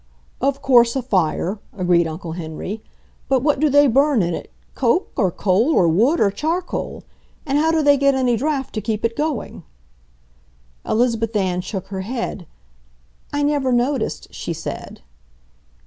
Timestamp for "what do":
3.43-3.69